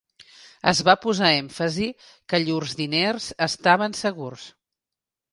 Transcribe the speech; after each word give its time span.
Es 0.69 0.79
va 0.85 0.93
posar 1.01 1.27
èmfasi 1.41 1.89
que 2.33 2.39
llurs 2.45 2.73
diners 2.79 3.27
estaven 3.49 3.95
segurs. 3.99 4.47